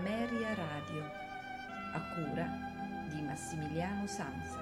Ameria 0.00 0.54
Radio, 0.54 1.02
a 1.92 2.00
cura 2.14 2.46
di 3.10 3.20
Massimiliano 3.20 4.06
Sanza. 4.06 4.58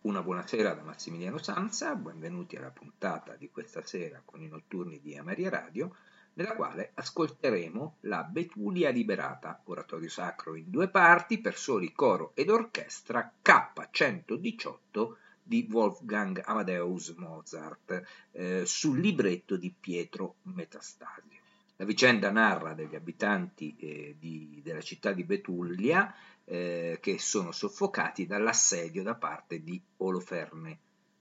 Una 0.00 0.22
buonasera 0.22 0.72
da 0.72 0.82
Massimiliano 0.82 1.36
Sanza, 1.36 1.94
benvenuti 1.94 2.56
alla 2.56 2.70
puntata 2.70 3.34
di 3.34 3.50
questa 3.50 3.82
sera 3.82 4.22
con 4.24 4.40
i 4.40 4.48
notturni 4.48 4.98
di 4.98 5.14
Ameria 5.14 5.50
Radio, 5.50 5.94
nella 6.32 6.54
quale 6.54 6.92
ascolteremo 6.94 7.96
la 8.00 8.22
Betulia 8.24 8.88
Liberata, 8.88 9.60
oratorio 9.64 10.08
sacro 10.08 10.54
in 10.54 10.70
due 10.70 10.88
parti 10.88 11.38
per 11.38 11.58
soli 11.58 11.92
coro 11.92 12.32
ed 12.34 12.48
orchestra 12.48 13.30
K118 13.44 15.25
di 15.46 15.68
Wolfgang 15.70 16.42
Amadeus 16.44 17.14
Mozart 17.16 18.02
eh, 18.32 18.66
sul 18.66 18.98
libretto 18.98 19.56
di 19.56 19.72
Pietro 19.78 20.38
Metastasio. 20.42 21.40
La 21.76 21.84
vicenda 21.84 22.30
narra 22.30 22.74
degli 22.74 22.96
abitanti 22.96 23.76
eh, 23.78 24.16
di, 24.18 24.60
della 24.64 24.80
città 24.80 25.12
di 25.12 25.22
Betulia 25.22 26.12
eh, 26.44 26.98
che 27.00 27.18
sono 27.20 27.52
soffocati 27.52 28.26
dall'assedio 28.26 29.04
da 29.04 29.14
parte 29.14 29.62
di 29.62 29.80
Oloferne. 29.98 30.78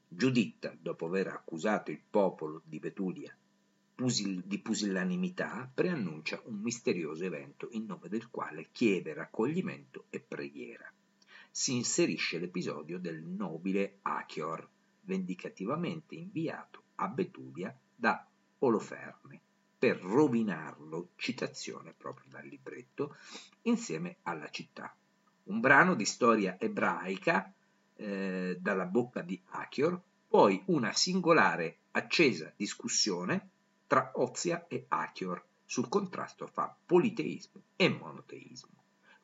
Giuditta, 0.08 0.76
dopo 0.80 1.06
aver 1.06 1.28
accusato 1.28 1.92
il 1.92 2.02
popolo 2.10 2.62
di 2.66 2.80
Betulia 2.80 3.36
pusil- 3.94 4.44
di 4.44 4.60
pusillanimità, 4.60 5.70
preannuncia 5.72 6.42
un 6.46 6.56
misterioso 6.62 7.24
evento 7.26 7.68
in 7.72 7.86
nome 7.86 8.10
del 8.10 8.30
quale 8.32 8.70
chiede 8.72 9.14
raccoglimento 9.14 10.06
e 10.10 10.20
preghiera 10.20 10.92
si 11.58 11.74
inserisce 11.74 12.38
l'episodio 12.38 13.00
del 13.00 13.24
nobile 13.24 14.00
Achior, 14.02 14.68
vendicativamente 15.04 16.14
inviato 16.14 16.82
a 16.96 17.08
Betulia 17.08 17.74
da 17.96 18.28
Oloferne 18.60 19.40
per 19.80 20.02
rovinarlo, 20.02 21.12
citazione 21.16 21.94
proprio 21.96 22.26
dal 22.28 22.46
libretto, 22.46 23.16
insieme 23.62 24.18
alla 24.24 24.50
città. 24.50 24.94
Un 25.44 25.62
brano 25.62 25.96
di 25.96 26.04
storia 26.04 26.60
ebraica 26.60 27.50
eh, 27.96 28.58
dalla 28.60 28.86
bocca 28.86 29.22
di 29.22 29.42
Achior, 29.52 29.98
poi 30.28 30.62
una 30.66 30.92
singolare 30.92 31.78
accesa 31.92 32.52
discussione 32.54 33.50
tra 33.88 34.12
Ozia 34.16 34.68
e 34.68 34.88
Achior 34.90 35.42
sul 35.64 35.88
contrasto 35.88 36.48
fra 36.48 36.76
politeismo 36.86 37.62
e 37.78 37.88
monoteismo. 37.88 38.74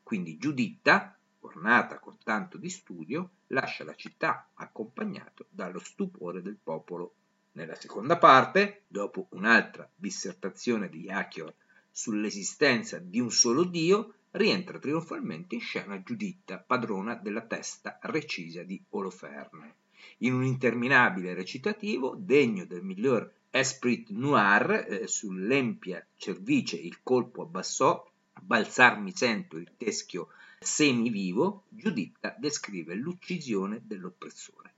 Quindi 0.02 0.38
Giuditta, 0.38 1.18
ornata 1.42 2.00
con 2.00 2.18
tanto 2.24 2.58
di 2.58 2.70
studio, 2.70 3.30
lascia 3.48 3.84
la 3.84 3.96
città 3.96 4.50
accompagnato 4.54 5.46
dallo 5.50 5.80
stupore 5.80 6.42
del 6.42 6.58
popolo. 6.62 7.16
Nella 7.54 7.76
seconda 7.76 8.18
parte, 8.18 8.84
dopo 8.88 9.28
un'altra 9.32 9.90
dissertazione 9.96 10.90
di 10.90 11.10
Achior 11.10 11.54
sull'esistenza 11.92 12.98
di 13.00 13.20
un 13.20 13.30
solo 13.30 13.64
Dio, 13.64 14.14
rientra 14.32 14.80
trionfalmente 14.80 15.56
in 15.56 15.62
scena 15.62 16.02
Giuditta, 16.02 16.60
padrona 16.60 17.16
della 17.16 17.42
testa 17.42 18.00
recisa 18.04 18.64
di 18.64 18.82
Oloferne. 18.90 19.76
In 20.20 20.34
un 20.34 20.46
interminabile 20.46 21.34
recitativo, 21.34 22.16
degno 22.18 22.66
del 22.66 22.84
miglior 22.84 23.30
esprit 23.50 24.10
noir, 24.10 24.86
eh, 24.88 25.08
sull'empia 25.08 26.06
cervice 26.16 26.78
il 26.78 27.00
colpo 27.04 27.42
abbassò, 27.42 28.10
balzar 28.42 29.00
mi 29.00 29.12
sento 29.14 29.58
il 29.58 29.72
teschio 29.76 30.30
semivivo, 30.64 31.64
Giuditta 31.70 32.36
descrive 32.38 32.94
l'uccisione 32.94 33.82
dell'oppressore. 33.84 34.74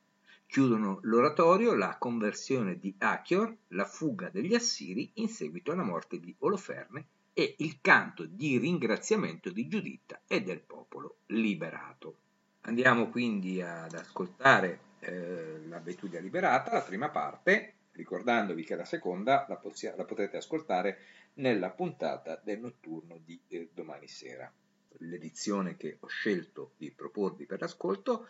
Chiudono 0.45 0.99
l'oratorio 1.01 1.75
la 1.75 1.97
conversione 1.97 2.79
di 2.79 2.95
Achior, 2.99 3.53
la 3.69 3.83
fuga 3.83 4.29
degli 4.29 4.55
Assiri 4.55 5.11
in 5.15 5.27
seguito 5.27 5.73
alla 5.73 5.83
morte 5.83 6.21
di 6.21 6.33
Oloferne 6.39 7.05
e 7.33 7.55
il 7.57 7.81
canto 7.81 8.23
di 8.23 8.57
ringraziamento 8.57 9.49
di 9.49 9.67
Giuditta 9.67 10.21
e 10.25 10.41
del 10.41 10.61
popolo 10.61 11.17
liberato. 11.27 12.17
Andiamo 12.61 13.09
quindi 13.09 13.61
ad 13.61 13.93
ascoltare 13.93 14.79
eh, 14.99 15.67
la 15.67 15.79
Betulia 15.79 16.21
liberata, 16.21 16.71
la 16.71 16.81
prima 16.81 17.09
parte, 17.09 17.73
ricordandovi 17.91 18.63
che 18.63 18.77
la 18.77 18.85
seconda 18.85 19.45
la, 19.49 19.57
possia- 19.57 19.95
la 19.97 20.05
potrete 20.05 20.37
ascoltare 20.37 20.99
nella 21.33 21.71
puntata 21.71 22.39
del 22.41 22.61
notturno 22.61 23.19
di 23.21 23.37
eh, 23.49 23.69
domani 23.73 24.07
sera 24.07 24.49
l'edizione 24.99 25.77
che 25.77 25.97
ho 25.99 26.07
scelto 26.07 26.73
di 26.77 26.91
proporvi 26.91 27.45
per 27.45 27.61
l'ascolto 27.61 28.27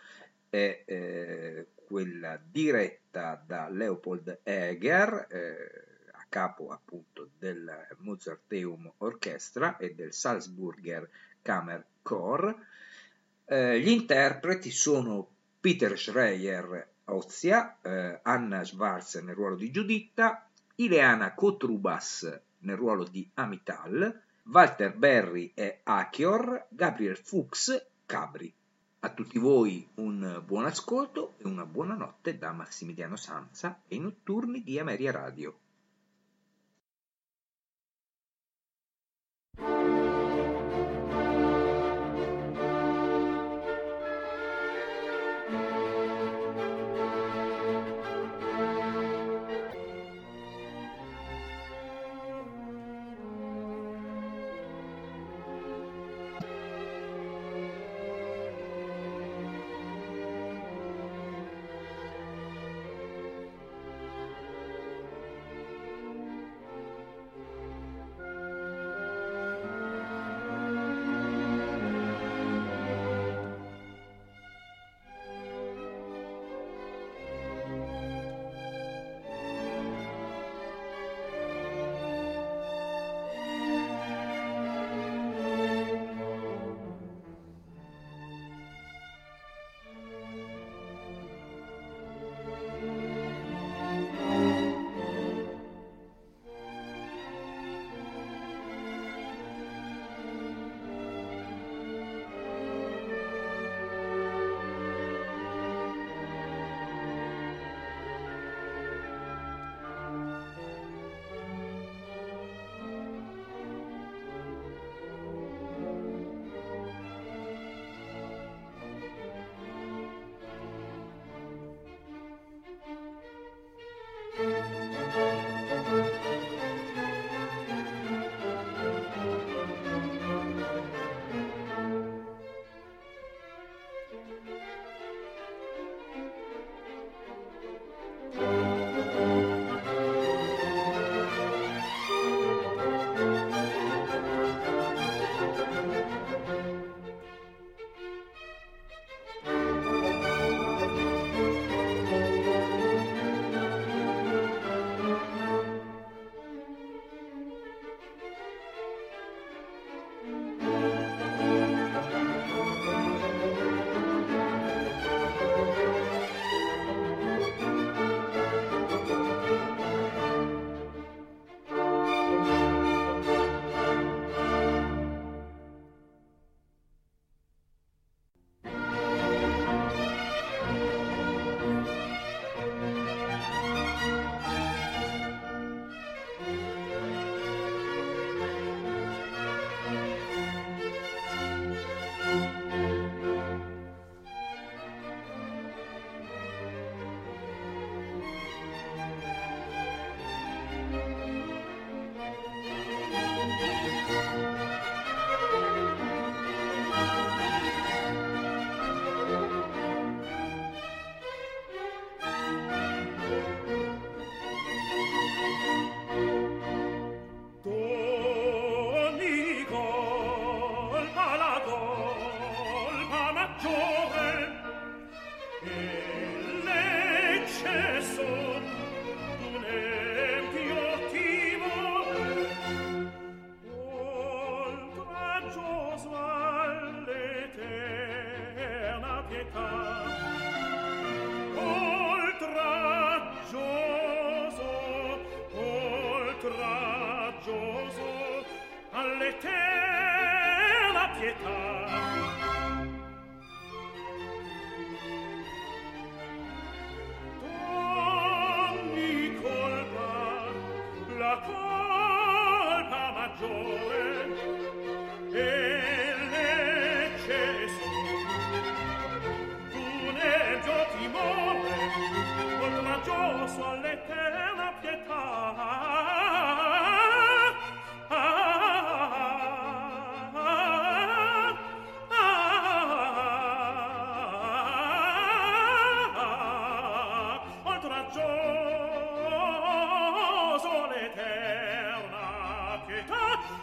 è 0.50 0.84
eh, 0.86 1.68
quella 1.86 2.40
diretta 2.44 3.42
da 3.46 3.70
Leopold 3.70 4.40
Eger, 4.44 5.28
eh, 5.30 6.12
a 6.12 6.26
capo 6.30 6.70
appunto 6.70 7.30
del 7.38 7.72
Mozarteum 8.00 8.92
Orchestra 8.98 9.78
e 9.78 9.94
del 9.94 10.14
Salzburger 10.14 11.10
Kammerchor. 11.42 12.56
Eh, 13.46 13.80
gli 13.80 13.90
interpreti 13.90 14.72
sono 14.72 15.28
Peter 15.60 15.98
Schreier 15.98 16.88
Ozia, 17.06 17.78
eh, 17.82 18.20
Anna 18.22 18.64
Schwarz 18.64 19.16
nel 19.16 19.36
ruolo 19.36 19.56
di 19.56 19.72
Giuditta, 19.72 20.48
Ileana 20.76 21.34
Kotrubas 21.34 22.42
nel 22.60 22.76
ruolo 22.76 23.04
di 23.04 23.30
Amital, 23.36 24.22
Walter 24.46 24.94
Berry 24.94 25.54
e 25.56 25.80
Achior, 25.84 26.68
Gabriel 26.70 27.16
Fuchs, 27.16 27.92
Cabri. 28.06 28.54
A 29.00 29.10
tutti 29.14 29.40
voi 29.40 29.88
un 29.96 30.44
buon 30.46 30.66
ascolto 30.66 31.36
e 31.38 31.48
una 31.48 31.66
buona 31.66 31.96
notte 31.96 32.38
da 32.38 32.52
Massimiliano 32.52 33.16
Sanza 33.16 33.82
e 33.88 33.96
i 33.96 34.00
notturni 34.00 34.62
di 34.62 34.78
Ameria 34.80 35.12
Radio. 35.12 35.60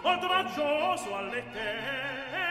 oltraggioso 0.03 1.15
alle 1.17 1.45
terre 1.53 2.50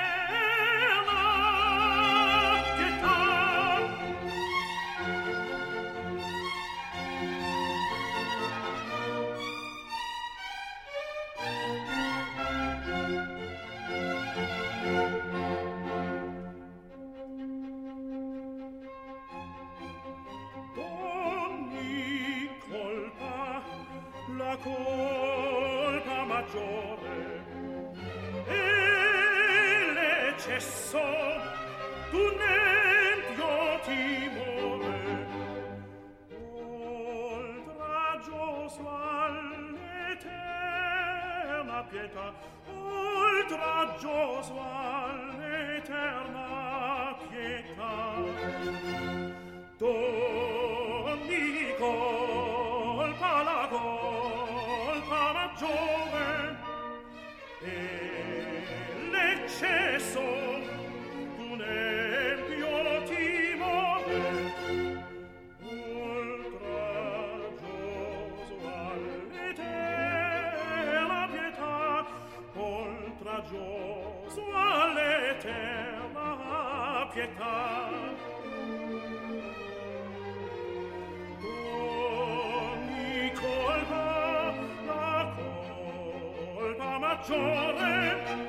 Jerusalem 87.79 88.48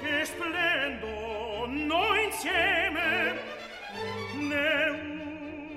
che 0.00 0.24
splendo 0.24 1.66
noi 1.66 2.24
insieme 2.24 3.38
né 4.34 4.88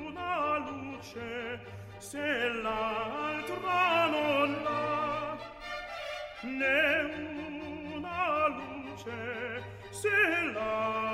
una 0.07 0.57
luce 0.57 1.59
se 1.97 2.49
l'altra 2.63 4.05
non 4.07 4.63
l'ha 4.63 5.37
né 6.41 6.87
una 7.93 8.47
luce 8.47 9.63
se 9.89 10.09
l'altra 10.53 11.04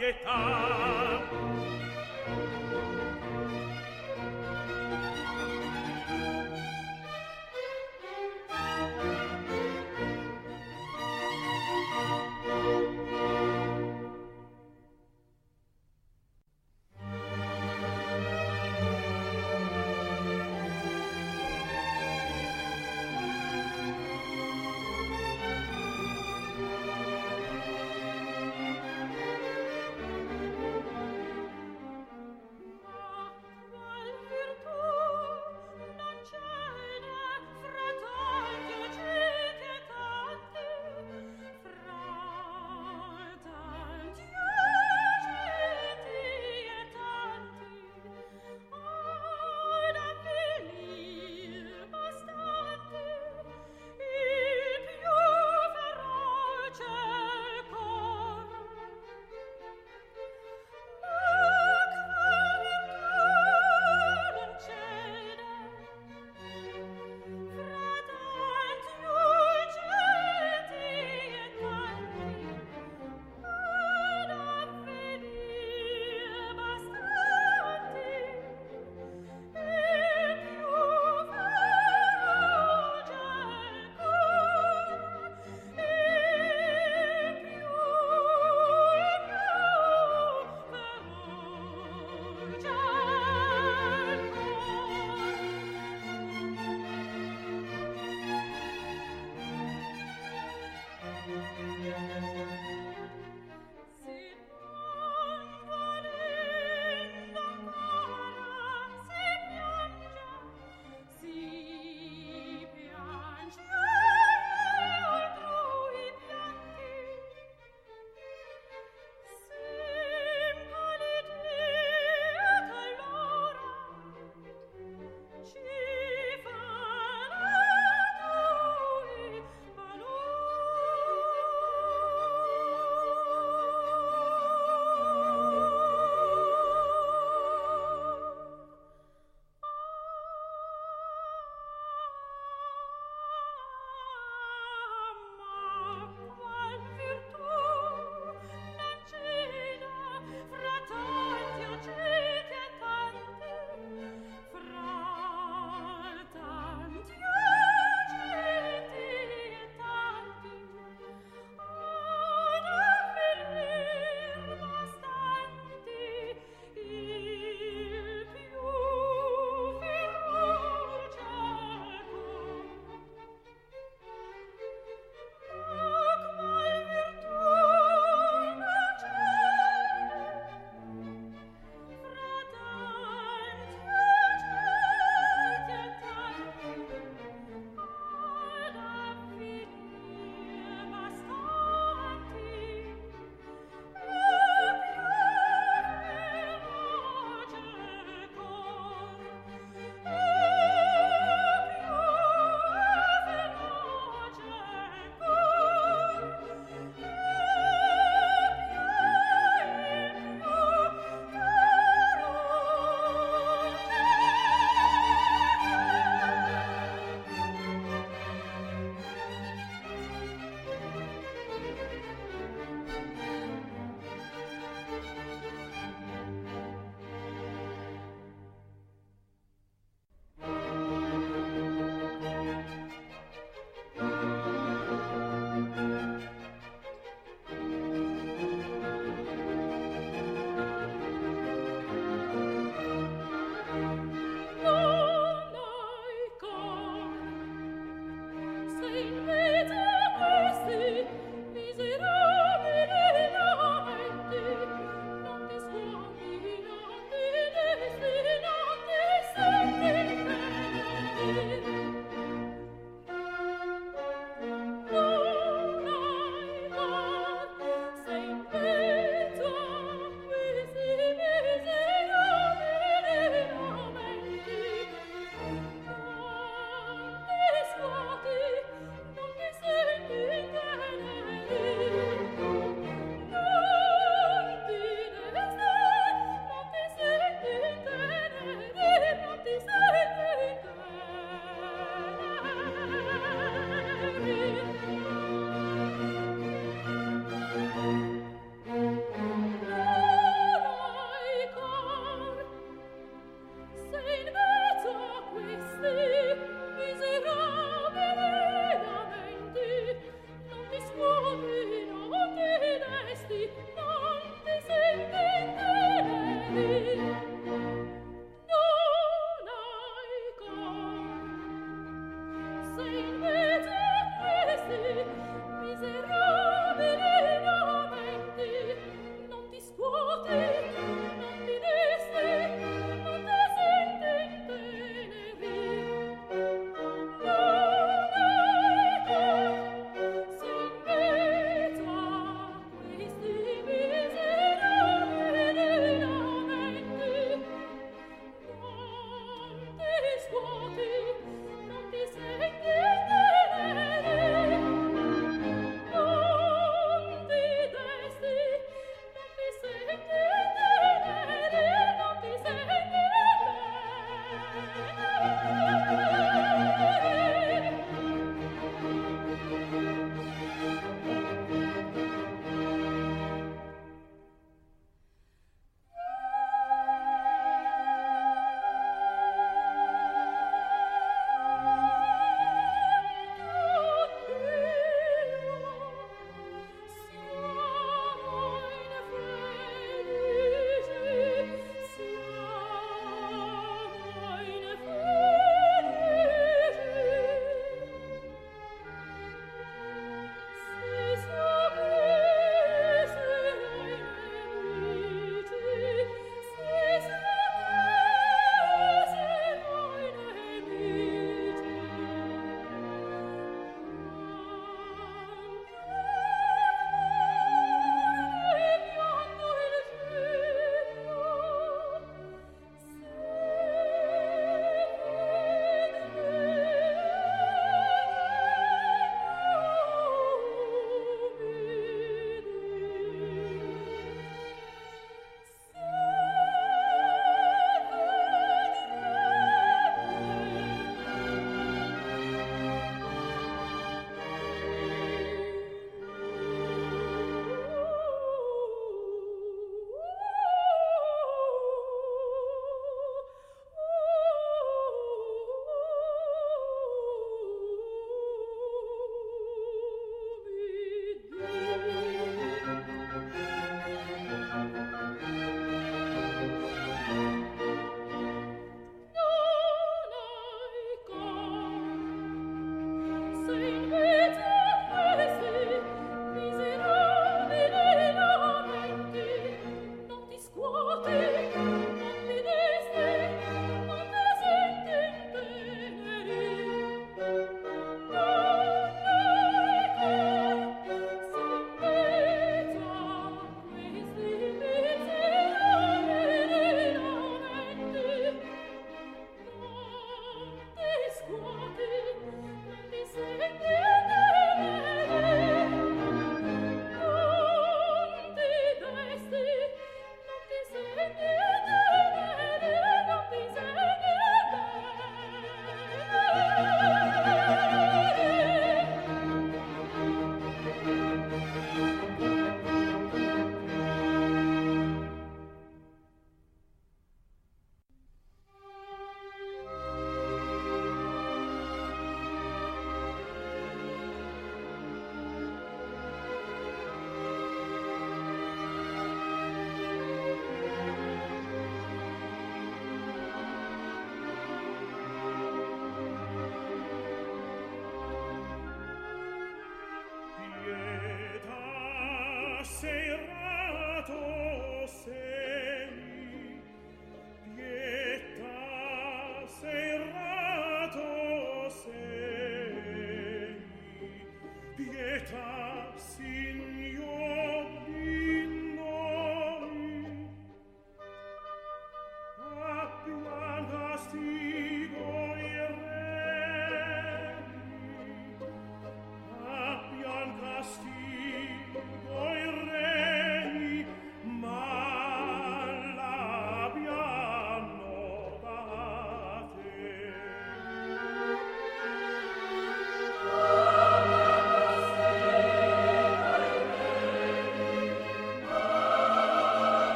pietà 0.00 1.49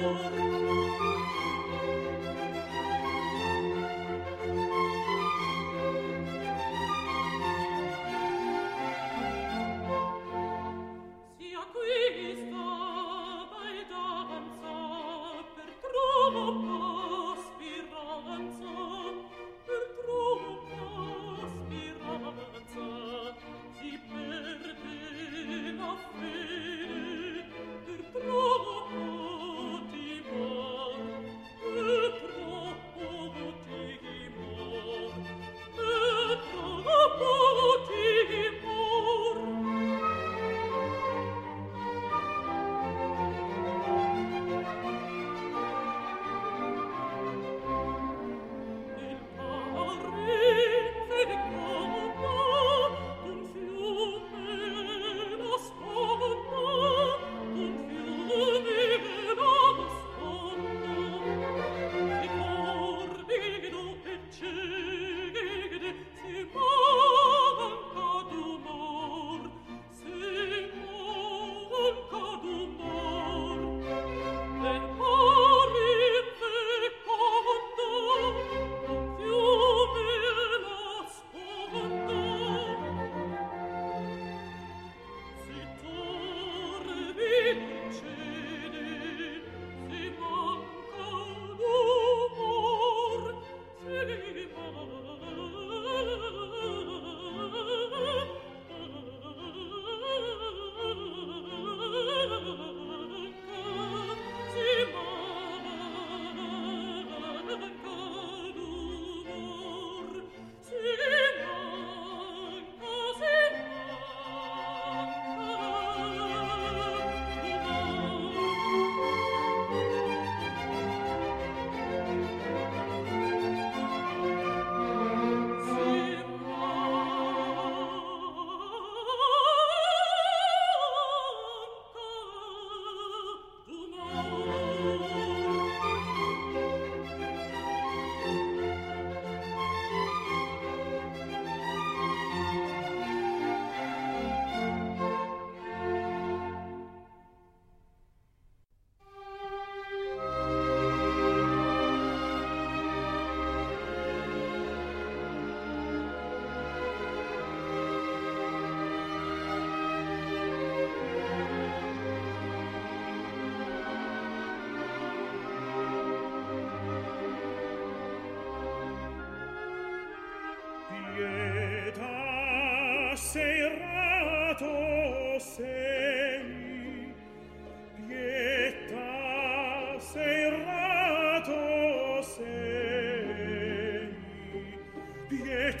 Senhor. 0.00 0.59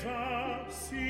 pietà 0.00 0.64
si 0.68 1.09